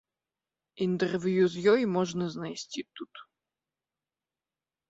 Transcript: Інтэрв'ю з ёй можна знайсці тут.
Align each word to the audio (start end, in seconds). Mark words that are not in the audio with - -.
Інтэрв'ю 0.85 1.43
з 1.55 1.75
ёй 1.75 1.81
можна 1.97 2.31
знайсці 2.37 2.81
тут. 3.01 3.13